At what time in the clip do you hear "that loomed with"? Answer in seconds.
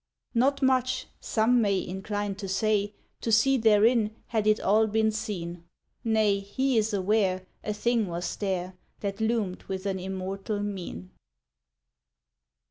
9.01-9.85